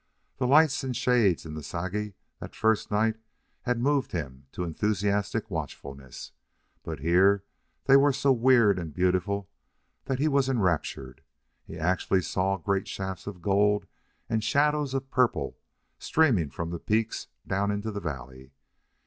The 0.37 0.47
lights 0.47 0.83
and 0.83 0.97
shades 0.97 1.45
in 1.45 1.53
the 1.53 1.61
Sagi 1.61 2.15
that 2.39 2.55
first 2.55 2.89
night 2.89 3.17
had 3.65 3.79
moved 3.79 4.13
him 4.13 4.47
to 4.53 4.63
enthusiastic 4.63 5.51
watchfulness, 5.51 6.31
but 6.81 7.01
here 7.01 7.43
they 7.85 7.95
were 7.95 8.11
so 8.11 8.31
weird 8.31 8.79
and 8.79 8.95
beautiful 8.95 9.47
that 10.05 10.17
he 10.17 10.27
was 10.27 10.49
enraptured. 10.49 11.21
He 11.67 11.77
actually 11.77 12.23
saw 12.23 12.57
great 12.57 12.87
shafts 12.87 13.27
of 13.27 13.43
gold 13.43 13.85
and 14.27 14.43
shadows 14.43 14.95
of 14.95 15.11
purple 15.11 15.59
streaming 15.99 16.49
from 16.49 16.71
the 16.71 16.79
peaks 16.79 17.27
down 17.45 17.69
into 17.69 17.91
the 17.91 18.01
valley. 18.01 18.53